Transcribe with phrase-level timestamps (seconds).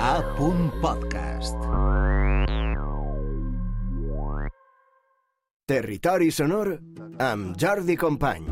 [0.00, 0.22] A.
[0.80, 1.56] Podcast.
[5.64, 6.78] Territori sonor
[7.18, 8.44] amb Jordi Company.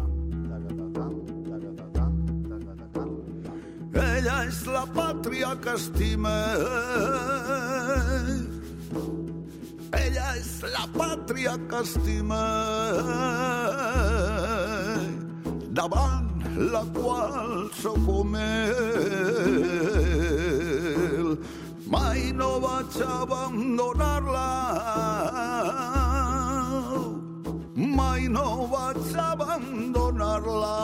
[3.95, 6.35] Ella és la pàtria que estima.
[10.01, 12.43] Ella és la pàtria que estima.
[15.77, 16.25] Davant
[16.73, 19.75] la qual sóc com ell.
[21.87, 24.49] Mai no vaig abandonar-la.
[27.97, 30.79] Mai no vaig abandonar-la.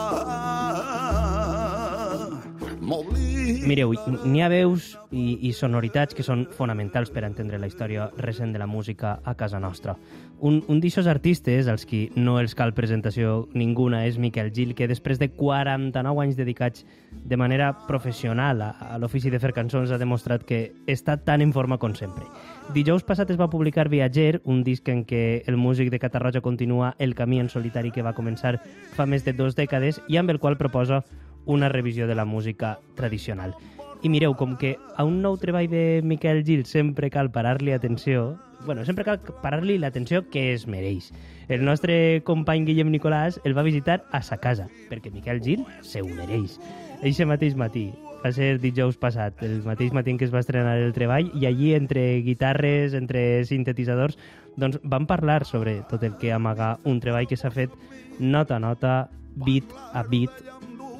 [2.91, 3.93] Mireu,
[4.25, 8.59] n'hi ha veus i, i sonoritats que són fonamentals per entendre la història recent de
[8.59, 9.95] la música a casa nostra.
[10.41, 14.89] Un, un d'aixòs artistes, als qui no els cal presentació ninguna, és Miquel Gil, que
[14.91, 20.01] després de 49 anys dedicats de manera professional a, a l'ofici de fer cançons ha
[20.01, 22.27] demostrat que està tan en forma com sempre.
[22.75, 26.95] Dijous passat es va publicar Viatger, un disc en què el músic de Catarroja continua
[26.99, 28.57] el camí en solitari que va començar
[28.97, 31.05] fa més de dues dècades i amb el qual proposa
[31.51, 33.55] una revisió de la música tradicional.
[34.03, 38.39] I mireu, com que a un nou treball de Miquel Gil sempre cal parar-li atenció,
[38.65, 41.11] bueno, sempre cal parar-li l'atenció que es mereix.
[41.49, 46.01] El nostre company Guillem Nicolàs el va visitar a sa casa, perquè Miquel Gil se
[46.01, 46.57] ho mereix.
[47.03, 47.91] Eixe mateix matí,
[48.25, 51.45] va ser dijous passat, el mateix matí en què es va estrenar el treball, i
[51.49, 54.17] allí, entre guitarres, entre sintetitzadors,
[54.61, 57.77] doncs van parlar sobre tot el que amaga un treball que s'ha fet
[58.19, 58.95] nota a nota,
[59.37, 60.31] bit a bit,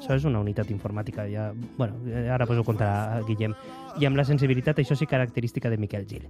[0.01, 1.51] això és una unitat informàtica, ja...
[1.77, 1.99] Bueno,
[2.33, 3.53] ara pues ho contarà Guillem.
[4.01, 6.25] I amb la sensibilitat, això sí, característica de Miquel Gil.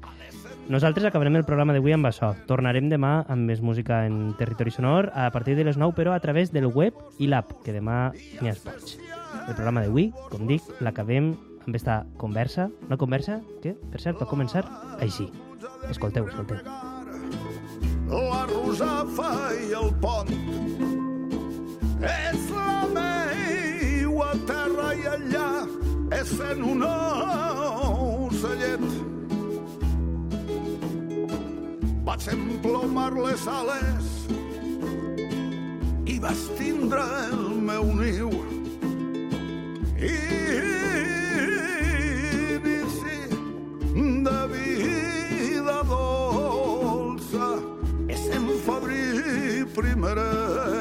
[0.71, 2.33] Nosaltres acabarem el programa d'avui amb això.
[2.49, 6.19] Tornarem demà amb més música en territori sonor a partir de les 9, però a
[6.19, 8.97] través del web i l'app, que demà n'hi ha esports.
[9.47, 11.33] El programa d'avui, com dic, l'acabem
[11.65, 12.69] amb esta conversa.
[12.89, 14.65] Una conversa que, per cert, va començar
[14.99, 15.29] així.
[15.89, 16.59] Escolteu, escolteu.
[18.11, 20.35] la rosafa i el pont.
[22.01, 23.20] És la meua
[25.21, 25.67] allà
[26.17, 28.85] és en un ocellet.
[32.05, 34.09] Vaig emplomar les ales
[36.05, 38.31] i vas tindre el meu niu.
[40.01, 40.13] I
[42.57, 43.19] inici
[44.25, 47.49] de vida dolça
[48.09, 50.80] és en febrer primerenc.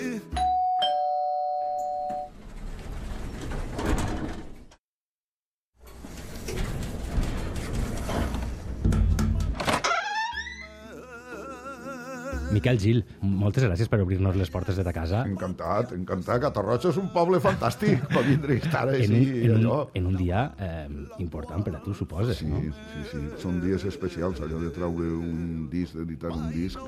[12.51, 15.23] Miquel Gil, moltes gràcies per obrir-nos les portes de ta casa.
[15.27, 16.41] Encantat, encantat.
[16.43, 19.77] Catarroja és un poble fantàstic per vindre a estar En així un, i en, allò.
[19.85, 20.87] un, en un dia eh,
[21.23, 22.59] important per a tu, suposes, Sí, no?
[22.61, 23.23] sí, sí.
[23.41, 26.79] Són dies especials, allò de treure un disc, d'editar un disc,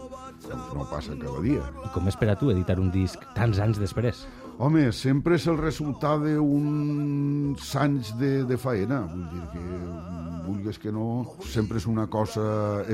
[0.48, 1.64] doncs no passa cada dia.
[1.86, 4.26] I com és per a tu editar un disc tants anys després?
[4.62, 9.02] Home, sempre és el resultat d'uns anys de, de faena.
[9.10, 9.64] Vull dir que,
[10.46, 11.06] vulguis que no,
[11.50, 12.44] sempre és una cosa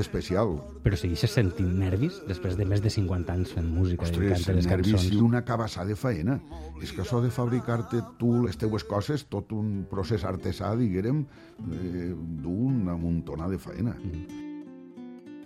[0.00, 0.56] especial.
[0.84, 5.10] Però segueixes sentint nervis després de més de 50 anys fent música, Ostres, les nervis
[5.10, 6.38] i una cabassà de faena.
[6.80, 11.26] És que això de fabricar-te tu les teues coses, tot un procés artesà, diguérem,
[11.60, 12.08] eh,
[12.44, 13.98] d'una muntona de faena.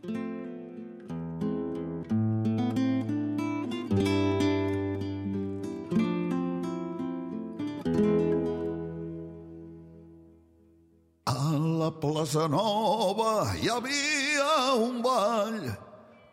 [0.04, 0.33] A
[12.24, 15.76] la plaça Nova hi havia un ball.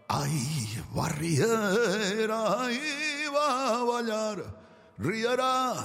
[0.08, 4.38] Ai, va riera i va ballar.
[5.00, 5.76] Riera,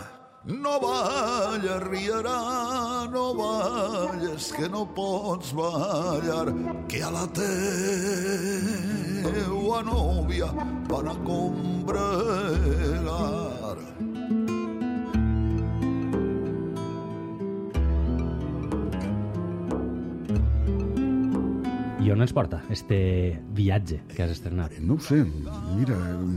[0.45, 6.55] no balla, riera, no balles, que no pots ballar,
[6.89, 8.53] que a la teua
[9.83, 10.53] nòvia
[10.87, 12.07] van a combregar.
[22.17, 22.97] On ens porta este
[23.55, 24.79] viatge que has estrenat?
[24.81, 25.23] No ho sé,
[25.77, 25.97] mira,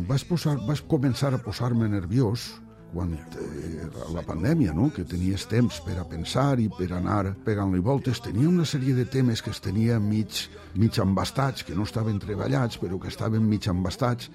[0.10, 2.50] vas, posar, vas començar a posar-me nerviós
[2.90, 3.86] quan eh,
[4.16, 4.88] la pandèmia, no?
[4.90, 9.06] que tenies temps per a pensar i per anar pegant-li voltes, tenia una sèrie de
[9.06, 13.68] temes que es tenia mig, mig embastats, que no estaven treballats, però que estaven mig
[13.70, 14.32] embastats,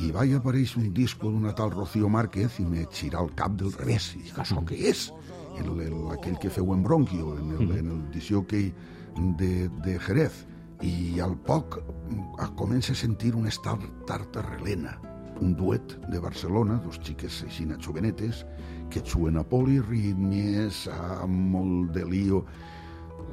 [0.00, 3.74] i vaig aparèixer un disco d'una tal Rocío Márquez i me xirar el cap del
[3.76, 4.14] revés.
[4.16, 5.10] I dic, això què és?
[5.60, 8.70] El, el, aquell que feu en Bronquio, en el- en l'edició que
[9.36, 10.46] de, de Jerez.
[10.82, 14.98] I al poc mm, comença a sentir un estat tartarrelena.
[15.40, 18.44] Un duet de Barcelona, dos xiques així jovenetes,
[18.90, 20.88] que xuen a polirritmies,
[21.22, 22.44] amb molt de lío,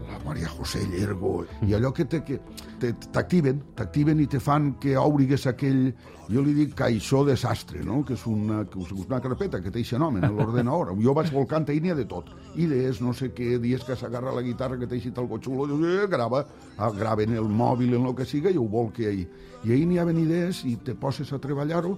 [0.09, 2.39] la Maria José Llergo, i allò que te- que
[2.79, 5.93] t'activen, t'activen i te fan que obrigues aquell,
[6.29, 8.01] jo li dic caixó desastre, no?
[8.05, 10.93] que és una, que és una carpeta que té aquest nom en l'ordenador.
[11.01, 12.31] Jo vaig volcant i n'hi ha de tot.
[12.55, 15.85] Idees, no sé què, dies que s'agarra la guitarra que té així algo xulo, dius,
[15.85, 16.45] eh, grava,
[16.77, 19.25] ah, grava en el mòbil, en el que siga, i ho volque ahí.
[19.63, 21.97] I ahir n'hi haven idees i te poses a treballar-ho.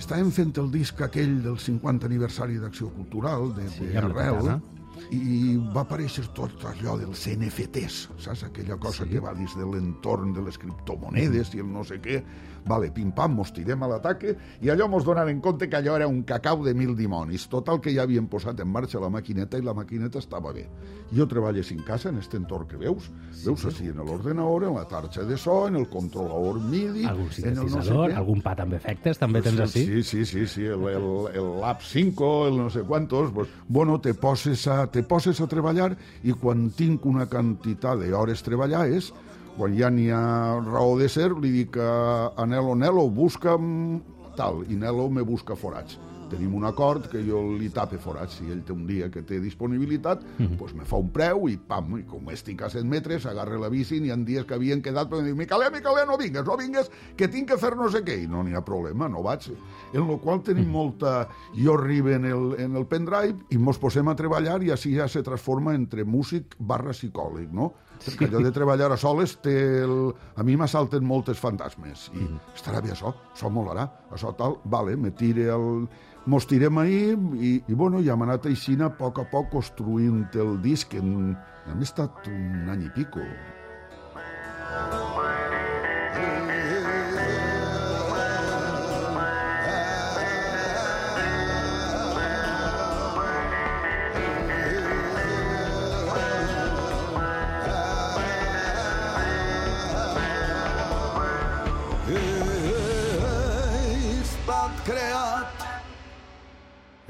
[0.00, 4.79] Estàvem fent el disc aquell del 50 aniversari d'Acció Cultural, de, Sí, de la Arrel.
[5.10, 8.44] I va aparèixer tot allò dels NFTs, saps?
[8.44, 9.10] Aquella cosa Sí.
[9.10, 12.22] que va dins de l'entorn de les criptomonedes i el no sé què.
[12.66, 16.22] Vale, pim-pam, mos tirem a l'ataque i allò mos donaren compte que allò era un
[16.24, 17.48] cacau de mil dimonis.
[17.48, 20.68] Total que ja havien posat en marxa la maquineta i la maquineta estava bé.
[21.10, 23.10] Jo treballes en casa, en este entorn que veus.
[23.46, 27.48] Veus així en l'ordenador, en la tarxa de so, en el controlador MIDI, Algun en
[27.58, 28.14] el no sé què.
[28.16, 29.86] algun pat amb efectes, també tens així?
[29.86, 33.98] Sí, sí, sí, sí, el, el, el Lab 5, el no sé quantos, pues, bueno,
[34.02, 35.92] te poses, a, te poses a treballar
[36.26, 39.12] i quan tinc una quantitat d'hores treballades,
[39.56, 40.22] quan ja n'hi ha
[40.64, 44.00] raó de ser, li dic a, a Nelo, Nelo, busca'm
[44.38, 45.98] tal, i Nelo me busca forats.
[46.30, 48.38] Tenim un acord que jo li tape forats.
[48.38, 50.56] Si ell té un dia que té disponibilitat, mm -hmm.
[50.58, 53.68] pues me fa un preu i pam, i com estic a 100 metres, agarra la
[53.68, 56.56] bici, n'hi ha dies que havien quedat, però em dic, Micalé, Micalé, no vingues, no
[56.56, 59.50] vingues, que tinc que fer no sé què, i no n'hi ha problema, no vaig.
[59.92, 61.28] En lo qual tenim molta...
[61.54, 65.08] Jo arribo en el, en el pendrive i mos posem a treballar i així ja
[65.08, 67.72] se transforma entre músic barra psicòleg, no?
[68.00, 70.12] Perquè allò de treballar a soles té el...
[70.36, 73.84] a mi m'assalten moltes fantasmes i estarà bé això, això molarà,
[74.14, 75.84] això tal, vale, me tire el...
[76.26, 80.26] Mos tirem ahir i, i bueno, ja hem anat aixina a poc a poc construint
[80.36, 81.36] el disc en...
[81.70, 83.24] Hem estat un any i pico.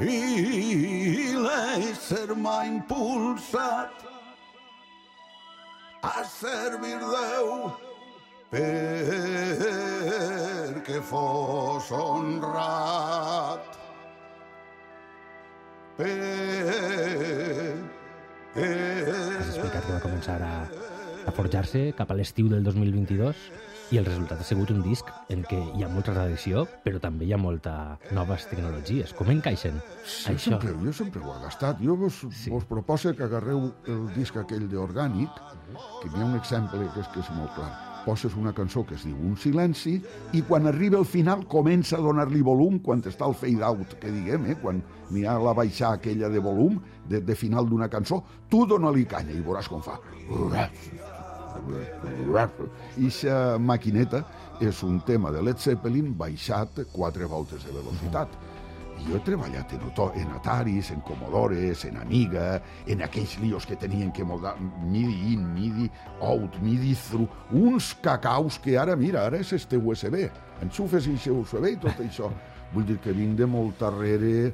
[0.00, 3.92] I l'ésser m'ha impulsat
[6.02, 7.70] a servir Déu
[10.90, 13.66] perquè fos honrat.
[18.50, 20.66] Has explicat que va començar a,
[21.28, 23.36] a forjar-se cap a l'estiu del 2022
[23.90, 27.26] i el resultat ha sigut un disc en què hi ha molta tradició, però també
[27.26, 29.12] hi ha molta noves tecnologies.
[29.18, 30.38] Com encaixen Sí, això?
[30.52, 31.80] sempre, jo sempre ho he gastat.
[31.82, 32.50] Jo vos, Sí.
[32.50, 35.30] vos proposo que agarreu el disc aquell d'Orgànic,
[36.02, 37.70] que n'hi ha un exemple que és, que és molt clar.
[38.04, 40.00] Poses una cançó que es diu Un silenci
[40.32, 44.10] i quan arriba al final comença a donar-li volum quan està el fade out, que
[44.10, 44.56] diguem, eh?
[44.62, 49.04] quan n'hi ha la baixar aquella de volum de, de final d'una cançó, tu dona-li
[49.04, 49.98] canya i veuràs com fa.
[52.98, 54.24] I aquesta maquineta
[54.60, 58.28] és un tema de Led Zeppelin baixat quatre voltes de velocitat.
[59.00, 63.76] Jo he treballat en, Oto- en Ataris, en Commodores, en Amiga, en aquells lios que
[63.80, 69.38] tenien que moldar MIDI in, MIDI out, MIDI through, uns cacaus que ara, mira, ara
[69.40, 70.26] és este USB,
[70.60, 72.28] enxufes i aquest USB i tot això.
[72.74, 74.52] Vull dir que vinc de molt darrere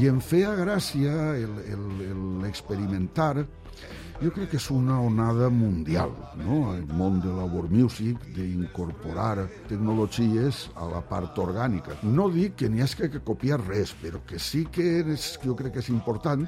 [0.00, 3.44] i em feia gràcia el- el- el- l'experimentar
[4.20, 6.60] jo crec que és una onada mundial, no?
[6.74, 11.98] El món de la world music, d'incorporar tecnologies a la part orgànica.
[12.02, 15.74] No dic que n'hi hagi que copiar res, però que sí que és, jo crec
[15.74, 16.46] que és important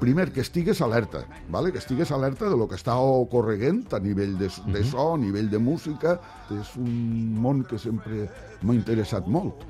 [0.00, 1.72] primer, que estigues alerta, ¿vale?
[1.72, 5.50] que estigues alerta de lo que està ocorreguent a nivell de, de so, a nivell
[5.52, 6.16] de música.
[6.56, 8.24] És un món que sempre
[8.62, 9.66] m'ha interessat molt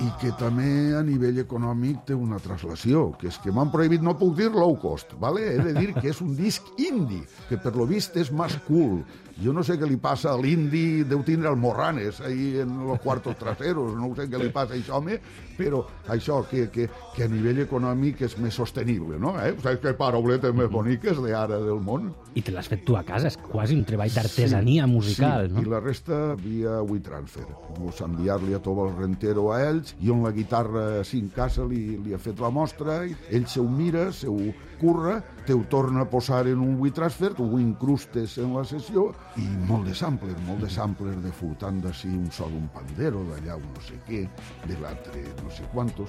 [0.00, 4.16] i que també a nivell econòmic té una traslació, que és que m'han prohibit, no
[4.18, 5.44] puc dir low cost, ¿vale?
[5.52, 9.02] he de dir que és un disc indie, que per lo vist és més cool.
[9.40, 13.00] Jo no sé què li passa a l'indi, deu tindre el Morranes ahí en los
[13.00, 15.18] cuartos traseros, no sé què li passa a això, home,
[15.56, 19.34] però això, que, que, que a nivell econòmic és més sostenible, no?
[19.40, 19.54] Eh?
[19.62, 22.10] Saps que parauletes més boniques de ara del món?
[22.34, 25.62] I te l'has fet tu a casa, és quasi un treball d'artesania musical, sí, no?
[25.62, 27.46] i la resta via WeTransfer.
[27.78, 31.66] Vos enviar-li a tot el rentero a ells, i on la guitarra així en casa
[31.68, 35.64] li, li ha fet la mostra, ell se ho mira, se ho curra, te ho
[35.68, 40.36] torna a posar en un WeTransfer, ho incrustes en la sessió, i molt de sampler,
[40.46, 44.28] molt de sampler de flotant d'ací un so d'un pandero, d'allà un no sé què,
[44.68, 46.08] de l'altre no sé quantos.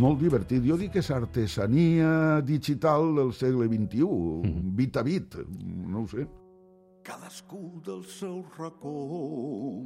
[0.00, 0.62] Molt divertit.
[0.64, 4.06] Jo dic que és artesania digital del segle XXI,
[4.78, 5.28] bit a bit,
[5.88, 6.24] no ho sé.
[7.04, 9.84] cadascú dels seus racons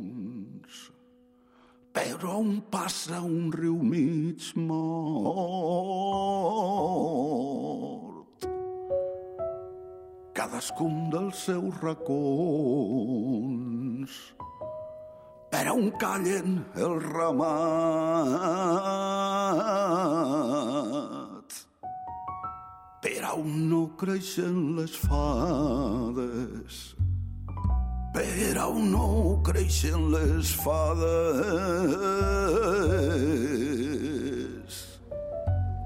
[1.99, 4.79] però on passa un riu mig mort.
[10.39, 13.19] Cadascun dels seus racons.
[15.51, 18.39] Per on callen els ramats,
[23.03, 26.95] per on no creixen les fades,
[28.15, 31.19] per on no creixen les fades,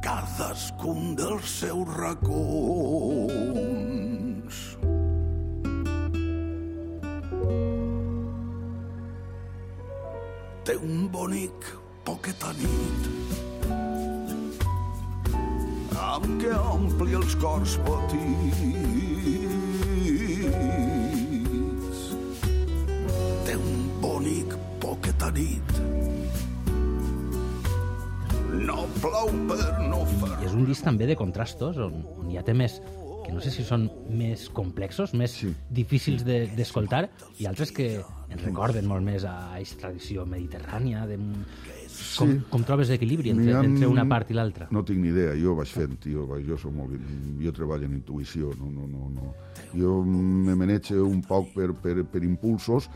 [0.04, 3.71] cadascun dels seus racons.
[10.82, 11.66] Un bonic
[12.02, 13.04] poqueta nit
[16.02, 18.72] amb què ompli els cors petits.
[23.46, 25.70] Té un bonic poqueta nit
[28.66, 32.44] no plou per no fer és un disc també de contrastos, on, on hi ha
[32.46, 32.80] temes
[33.24, 35.52] que no sé si són més complexos, més sí.
[35.70, 37.94] difícils de- d'escoltar, i altres que
[38.32, 41.06] ens recorden molt més a aquesta tradició mediterrània.
[41.06, 41.18] De...
[42.16, 42.38] Com, Sí.
[42.48, 44.66] com trobes l'equilibri entre, ha- entre una part i l'altra?
[44.72, 46.92] No tinc ni idea, jo vaig fent, jo, vaig, jo, soc molt,
[47.42, 49.34] jo treballo en intuïció, no, no, no, no.
[49.76, 52.88] Jo me manejo un poc per, per, per impulsos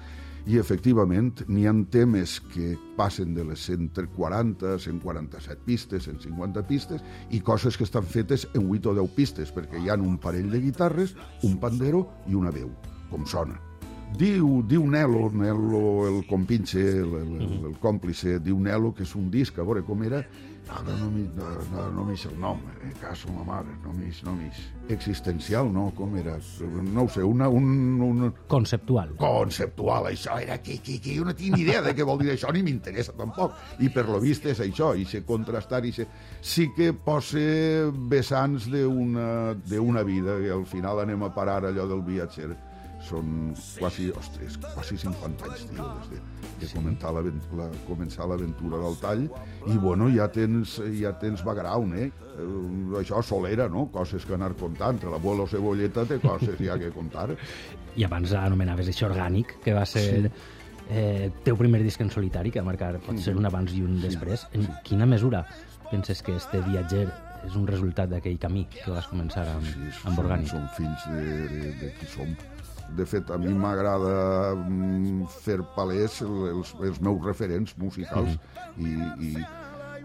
[0.47, 7.03] i efectivament n'hi ha temes que passen de les 140, 147 pistes, 150 pistes
[7.35, 10.51] i coses que estan fetes en 8 o 10 pistes perquè hi ha un parell
[10.53, 12.71] de guitarres, un pandero i una veu,
[13.11, 13.59] com sona.
[14.15, 19.17] Diu, diu Nelo, Nelo el compinxe, el, el, el, el còmplice, diu Nelo que és
[19.19, 20.23] un disc, a veure com era,
[20.69, 24.35] ara no m'hi no, no, sé el nom, eh, caso ma mare, no m'hi no
[24.89, 25.93] Existencial, no?
[25.97, 26.37] Com era?
[26.83, 29.15] No ho sé, una, un, un, Conceptual.
[29.19, 32.33] conceptual, això era que, que, que jo no tinc ni idea de què vol dir
[32.35, 33.55] això, ni m'interessa tampoc.
[33.83, 36.07] I per lo vist és això, i se contrastar, i se...
[36.41, 42.55] sí que posa vessants d'una vida, i al final anem a parar allò del viatger.
[43.07, 46.19] Són quasi, ostres, quasi 50 anys, tio, des de,
[46.65, 49.23] de començar l'avent- la, començar l'aventura del tall,
[49.71, 52.09] i bueno, ja tens, ja tens background, eh?
[52.11, 52.99] eh?
[52.99, 53.87] Això solera, no?
[53.95, 54.99] Coses que anar contant.
[55.07, 57.29] L'abuelo Cebolleta té coses ja que contar.
[57.97, 60.33] I abans anomenaves això orgànic, que va ser sí.
[60.91, 64.01] eh, teu primer disc en solitari, que va marcar pot ser un abans i un
[64.03, 64.49] després.
[64.53, 65.45] En quina mesura
[65.93, 67.07] penses que este viatger
[67.47, 70.49] és un resultat d'aquell camí que vas començar amb, Sí, amb som, orgànic?
[70.51, 72.35] som fills de, de, de qui som.
[72.95, 78.37] De fet, a mi m'agrada mm, fer palès el- els, els meus referents musicals
[78.79, 79.33] i, i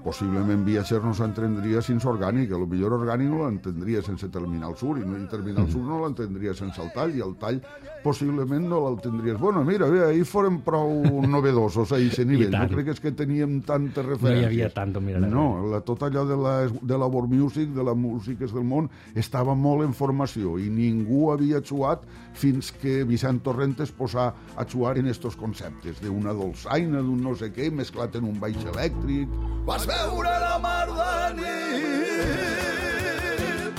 [0.04, 5.06] possiblement Viatger no s'entendria sense orgànic, lo millor orgànic no l'entendria sense Terminal Sur i,
[5.06, 7.62] no, i Terminal Sur no l'entendria sense el tall i el tall
[8.04, 9.38] possiblement no l'entendries.
[9.40, 12.54] Bueno, mira, bé, ahir foren prou novedosos a aquest nivell.
[12.56, 14.48] No crec que és que teníem tantes No hi referències.
[14.50, 15.22] havia tant on mirar.
[15.30, 18.90] No, la, tot allò de la, de la world music, de la música del món,
[19.16, 24.66] estava molt en formació i ningú havia xuat fins que Vicent Torrent es posà a
[24.66, 29.30] xuar en estos conceptes, d'una dolçaina, d'un no sé què, mesclat en un baix elèctric...
[29.62, 33.74] Vas veure la mar de nit,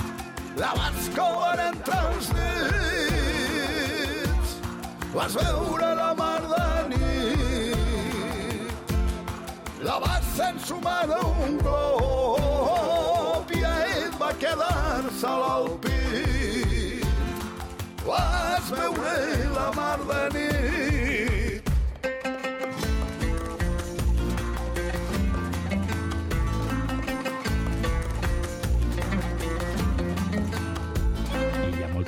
[0.61, 4.49] la vas coure entre els dits.
[5.13, 8.67] Vas veure la mar de nit,
[9.87, 17.05] la vas ensumar d'un glop i ell va quedar-se al pit.
[18.07, 19.15] Vas veure
[19.57, 21.32] la mar de nit,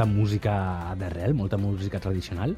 [0.05, 2.55] molta música d'arrel, molta música tradicional,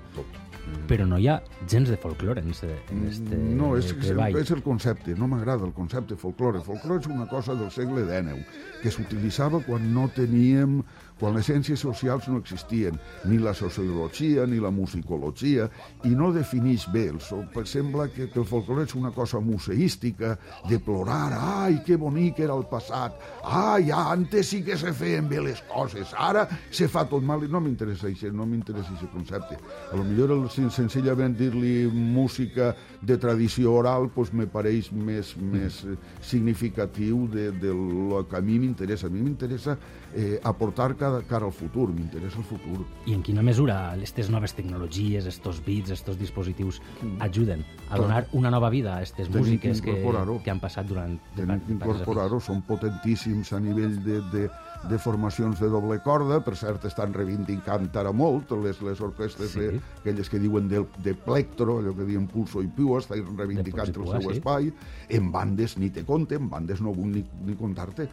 [0.88, 1.38] però no hi ha
[1.70, 4.36] gens de folklore en este, en este No, és, treball.
[4.36, 6.60] és el concepte, no m'agrada el concepte folklore.
[6.62, 8.44] Folklore és una cosa del segle XIX,
[8.82, 10.82] que s'utilitzava quan no teníem,
[11.20, 15.70] quan les ciències socials no existien, ni la sociologia ni la musicologia,
[16.06, 17.08] i no defineix bé.
[17.10, 20.36] El, sembla que, el folklore és una cosa museística,
[20.70, 25.42] de plorar, ai, que bonic era el passat, ai, antes sí que se feien bé
[25.42, 29.58] les coses, ara se fa tot mal, i no m'interessa això, no m'interessa aquest concepte.
[29.92, 35.34] A lo millor el, sen- senzillament dir-li música de tradició oral pues, me pareix més,
[35.38, 35.82] més
[36.22, 39.08] significatiu de, de lo que a mi m'interessa.
[39.08, 39.78] A mi m'interessa
[40.14, 42.84] eh, aportar cada cara, cara al futur, m'interessa el futur.
[43.08, 46.82] I en quina mesura aquestes noves tecnologies, estos bits, estos dispositius
[47.24, 51.18] ajuden a donar una nova vida a aquestes músiques que que, han passat durant...
[51.36, 54.48] Tenim que incorporar-ho, són potentíssims a nivell de, de,
[54.90, 59.60] de formacions de doble corda, per cert estan reivindicant ara molt les, les orquestres, Sí.
[59.60, 63.94] de, aquelles que diuen de, de plectro, allò que diuen pulso i piua, estan reivindicant
[63.94, 64.38] De el seu sí.
[64.38, 64.74] espai,
[65.10, 68.10] en bandes ni te compte, en bandes no vull ni, ni contar-te.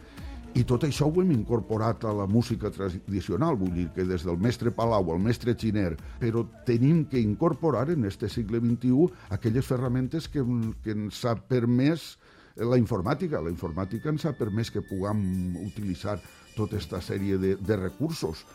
[0.55, 4.37] I tot això ho hem incorporat a la música tradicional, vull dir que des del
[4.39, 10.29] mestre Palau al mestre Xiner, però tenim que incorporar en este segle XXI aquelles ferramentes
[10.31, 10.45] que,
[10.85, 12.13] que ens ha permès
[12.55, 13.43] la informàtica.
[13.43, 15.19] La informàtica ens ha permès que puguem
[15.65, 16.21] utilitzar
[16.55, 18.45] tota aquesta sèrie de, de recursos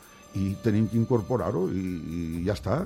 [0.41, 2.81] i tenim que incorporar-ho i, i ja està.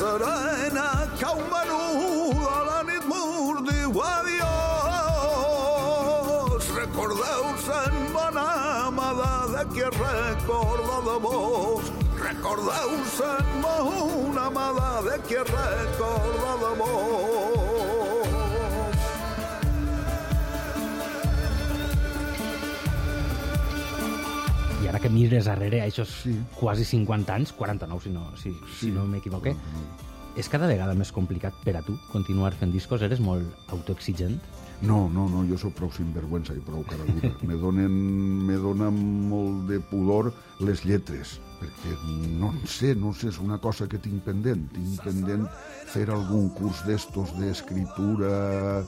[0.00, 5.42] Serena cau menuda, la nit mur diu adiós.
[6.78, 8.46] Recordeu-se'n, bona
[8.86, 11.84] amada, de qui es recorda de vos.
[14.40, 15.50] Amada, de qui es.
[25.00, 26.34] Ara que mires darrere aquests Sí.
[26.58, 29.56] quasi 50 anys, 49 si no, si, si no m'equivoque,
[30.36, 33.02] és cada vegada més complicat per a tu continuar fent discos?
[33.02, 34.38] Eres molt autoexigent?
[34.82, 37.34] No, no, no, jo sóc prou sinvergüenza i prou caraguda.
[37.48, 37.90] me, donen,
[38.46, 41.96] me dona molt de pudor les lletres, perquè
[42.38, 44.70] no en sé, no sé, és una cosa que tinc pendent.
[44.72, 45.46] Tinc pendent
[45.86, 48.84] fer algun curs d'estos d'escriptura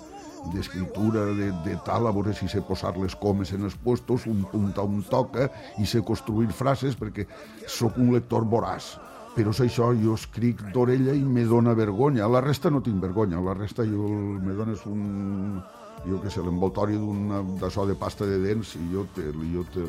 [0.53, 4.43] d'escriptura de, de tal, a veure si sé posar les comes en els puestos, un
[4.51, 7.27] punt a un toca, i sé construir frases, perquè
[7.69, 8.97] sóc un lector voraç.
[9.37, 12.27] Però és això, jo escric d'orella i me dona vergonya.
[12.29, 14.09] La resta no tinc vergonya, la resta jo
[14.43, 15.63] me dones un
[16.05, 19.85] jo que sé, l'envoltori d'una d'això de pasta de dents i jo te, jo te,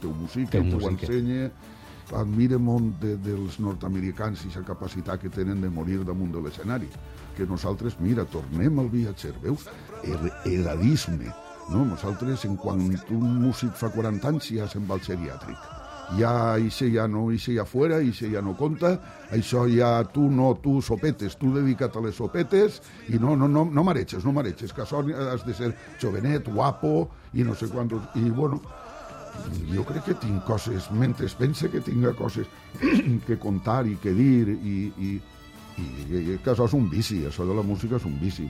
[0.00, 1.06] te ho musique, Te ho te ho musique.
[1.06, 1.50] ensenye.
[2.16, 6.88] Admire molt de, dels nord-americans i la capacitat que tenen de morir damunt de l'escenari.
[7.36, 9.68] Que nosaltres, mira, tornem al viatger, veus?
[10.04, 11.28] El, Eladisme.
[11.68, 11.84] No?
[11.84, 15.76] Nosaltres, en quan un músic fa 40 anys, ja se'n va al geriàtric.
[16.16, 18.94] Ja, ixe ja no, ixe ja fora, ixe ja no compta,
[19.34, 22.80] això ja tu no, tu sopetes, tu dedica't a les sopetes
[23.12, 27.44] i no, no, no, no mareges, no mareges, que has de ser jovenet, guapo i
[27.44, 28.08] no sé quantos...
[28.16, 28.62] I bueno,
[29.72, 32.46] jo crec que tinc coses, mentre pense que tinga coses
[33.26, 35.10] que contar i que dir i, i,
[35.78, 35.84] i,
[36.34, 38.48] i que això és un vici, això de la música és un vici.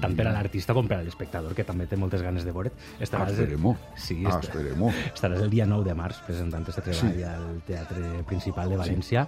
[0.00, 2.72] Tant per a l'artista com per a l'espectador, que també té moltes ganes de veure't.
[3.04, 3.74] Estaràs, esperem-ho.
[3.96, 4.88] Sí, ah, est- esperem-ho.
[5.14, 7.22] estaràs el dia 9 de març presentant este treball Sí.
[7.22, 9.26] al Teatre Principal de València.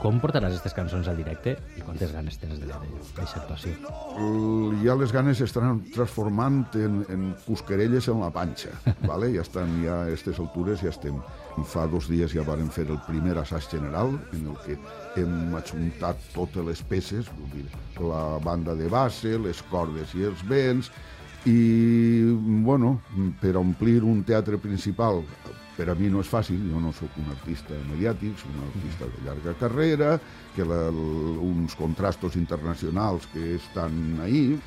[0.00, 3.74] Com portaràs aquestes cançons al directe i quantes ganes tens de d'aquesta actuació?
[4.16, 8.72] El- ja les ganes estan transformant en, en cusquerelles en la panxa,
[9.10, 9.28] vale?
[9.34, 11.20] ja estan, ja a aquestes altures ja estem.
[11.68, 14.78] Fa dos dies ja varen fer el primer assaig general, en el que
[15.20, 17.66] hem ajuntat totes les peces, vull dir,
[18.00, 20.88] la banda de base, les cordes i els vents,
[21.44, 22.24] i,
[22.64, 23.02] bueno,
[23.40, 25.20] per omplir un teatre principal,
[25.80, 29.06] per a mi no és fàcil, jo no sóc un artista mediàtic, soc un artista
[29.08, 30.10] de llarga carrera,
[30.52, 34.58] que la, uns contrastos internacionals que estan ahí,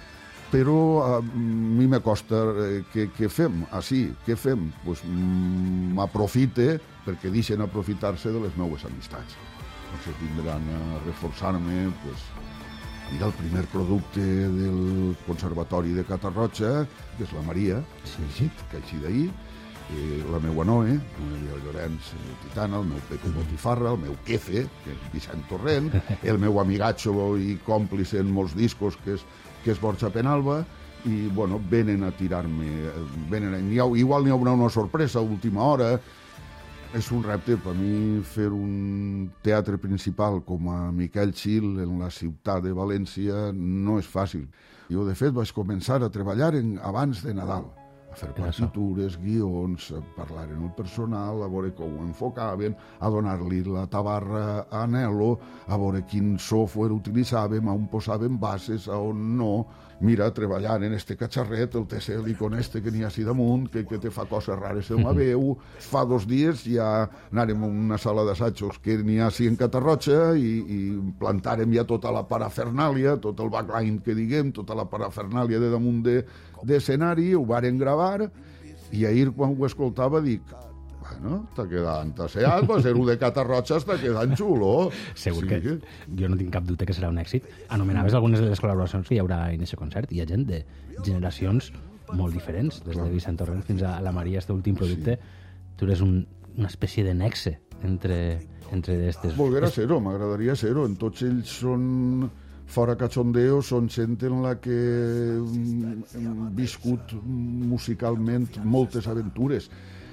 [0.50, 3.62] però a mi me costa eh, què, què fem?
[3.70, 4.72] Ah, sí, què fem?
[4.88, 9.38] Pues, mm, m'aprofite perquè deixen aprofitar-se de les meues amistats.
[9.92, 12.28] Potser tindran a reforçar-me pues,
[13.12, 14.26] mira, el primer producte
[14.58, 16.88] del Conservatori de Catarroja,
[17.20, 17.84] que és la Maria,
[18.18, 18.50] sí.
[18.72, 19.28] que així d'ahir,
[19.92, 24.66] eh, la meua Noe, Noelia Llorenç eh, Titana, el meu Pepe Botifarra, el meu Quefe,
[24.84, 25.92] que és Vicent Torrent,
[26.30, 29.28] el meu amigatxo i còmplice en molts discos, que és,
[29.64, 30.64] que és Borja Penalba,
[31.04, 32.70] i, bueno, venen a tirar-me,
[33.32, 35.98] venen a, ha, igual n'hi haurà una sorpresa a última hora,
[36.94, 42.12] és un repte per mi fer un teatre principal com a Miquel Xil en la
[42.14, 44.46] ciutat de València no és fàcil.
[44.94, 47.66] Jo, de fet, vaig començar a treballar en, abans de Nadal,
[48.14, 53.10] a fer partitures, guions, a parlar amb el personal, a veure com ho enfocaven, a
[53.10, 55.32] donar-li la tabarra a Nelo,
[55.66, 59.54] a veure quin software utilitzaven, a on posaven bases, a on no.
[60.04, 64.00] Mira, treballant en este catxarret, el tesèlicon este que n'hi ha així damunt, que, que
[64.04, 65.54] te fa coses rares en la veu.
[65.88, 66.90] Fa dos dies ja
[67.32, 70.82] anàrem a una sala d'assajos que n'hi ha així en Catarroja i, i
[71.20, 76.04] plantàrem ja tota la parafernàlia, tot el backline que diguem, tota la parafernàlia de damunt
[76.04, 78.28] d'escenari, de, ho varen gravar,
[78.94, 80.44] i ahir quan ho escoltava dic,
[81.22, 84.90] bueno, està quedant asseat, pues ser de Catarroja està quedant xulo.
[85.16, 85.50] Segur sí.
[85.50, 85.60] que
[86.20, 87.48] jo no tinc cap dubte que serà un èxit.
[87.70, 90.12] Anomenaves algunes de les col·laboracions que hi haurà en aquest concert.
[90.12, 90.64] Hi ha gent de
[91.04, 91.72] generacions
[92.14, 95.18] molt diferents, des de Vicent Torrent fins a la Maria, este últim producte.
[95.18, 95.76] Sí.
[95.78, 96.26] Tu eres un,
[96.58, 98.40] una espècie de nexe entre,
[98.72, 99.36] entre aquestes...
[99.38, 100.86] Volguera ser-ho, m'agradaria ser-ho.
[100.90, 102.30] En tots ells són
[102.74, 104.78] fora cachondeo són gent en la que
[106.18, 109.70] hem viscut musicalment moltes aventures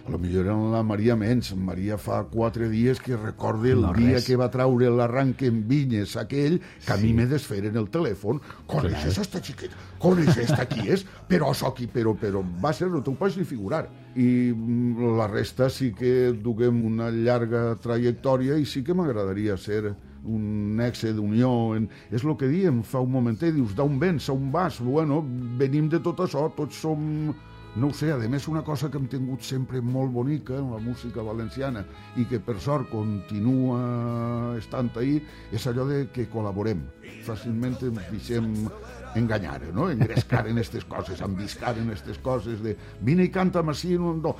[0.06, 1.52] a lo millor era la Maria menys.
[1.56, 4.26] Maria fa quatre dies que recorde el no, dia res.
[4.26, 7.06] que va traure l'arranque en vinyes aquell, que a sí.
[7.06, 8.40] mi me desferen el telèfon.
[8.70, 9.24] Coneixes sí.
[9.26, 9.78] esta xiqueta?
[10.00, 11.04] Coneixes esta qui és?
[11.28, 13.84] Però això aquí, però, però va ser, no t'ho pots ni figurar.
[14.16, 19.92] I mm, la resta sí que duguem una llarga trajectòria i sí que m'agradaria ser
[20.24, 21.76] un nexe d'unió.
[21.76, 21.88] En...
[22.12, 24.80] És el que diem fa un momentet, dius, d'on vens, on vas?
[24.84, 25.22] Bueno,
[25.60, 27.32] venim de tot això, tots som
[27.76, 30.80] no ho sé, a més una cosa que hem tingut sempre molt bonica en la
[30.82, 31.84] música valenciana
[32.18, 35.20] i que per sort continua estant ahí,
[35.54, 36.82] és allò de que col·laborem.
[37.26, 38.66] Fàcilment ens
[39.14, 39.88] enganyar, no?
[39.90, 44.34] engrescar en aquestes coses, embiscar en aquestes coses de vine i canta'm així, no, no,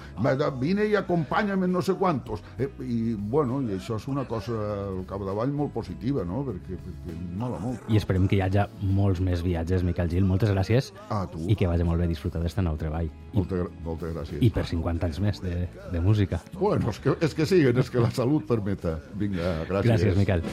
[0.61, 2.43] vine i acompanya'm en no sé quantos.
[2.59, 4.57] Eh, I, bueno, i això és una cosa
[4.87, 6.45] al capdavall molt positiva, no?
[6.47, 7.87] Perquè, perquè mola molt.
[7.91, 10.27] I esperem que hi hagi molts més viatges, Miquel Gil.
[10.29, 10.93] Moltes gràcies.
[11.11, 11.43] A tu.
[11.51, 13.11] I que vagi molt bé disfrutar d'este nou treball.
[13.35, 14.43] Moltes, moltes gràcies.
[14.45, 16.43] I per 50 anys més de, de música.
[16.59, 18.99] Bueno, és que, és que siguen, és que la salut permeta.
[19.21, 19.95] Vinga, gràcies.
[19.95, 20.45] Gràcies, Miquel.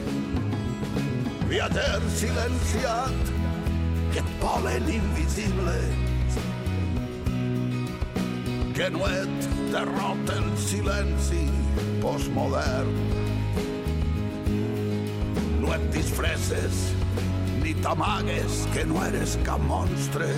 [1.48, 3.47] Viatger silenciat
[4.12, 5.74] que et volen invisible
[8.78, 11.42] que no et derrota el silenci
[11.98, 12.92] postmodern.
[15.58, 16.94] No et disfresses
[17.64, 20.30] ni t'amagues que no eres cap monstre.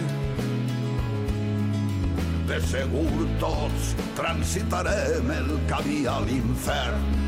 [2.49, 7.20] De segur tots transitarem el camí a l'infern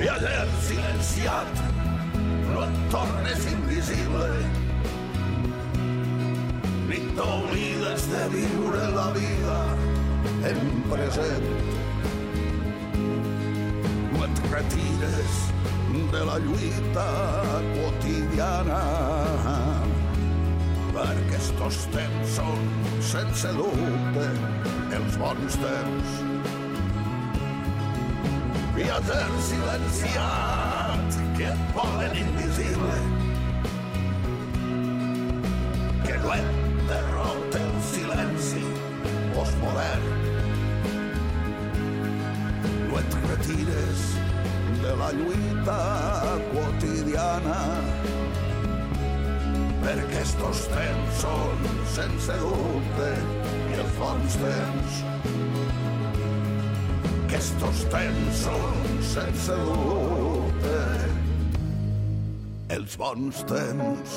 [0.00, 1.62] viatger silenciat,
[2.52, 4.28] no et tornes invisible.
[6.88, 9.58] Ni t'oblides de viure la vida
[10.50, 11.50] en present.
[14.12, 15.42] No et retires
[16.12, 17.08] de la lluita
[17.74, 18.82] quotidiana
[20.96, 22.62] perquè estos temps són,
[23.04, 24.30] sense dubte,
[24.96, 26.25] els bons temps
[28.86, 32.98] viatger silenciat que et volen invisible
[36.04, 36.52] que no et
[36.90, 38.62] derrota el silenci
[39.34, 40.06] postmodern
[42.86, 44.06] no et retires
[44.84, 45.80] de la lluita
[46.52, 47.58] quotidiana
[49.82, 51.68] perquè estos temps són
[51.98, 53.12] sense dubte
[53.66, 55.04] i els bons temps
[57.36, 60.78] estos temps són sense dubte
[62.76, 64.14] els bons temps.